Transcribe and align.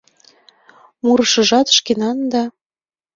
Мурышыжат 1.03 1.67
шкенан 1.77 2.17
да 2.31 2.43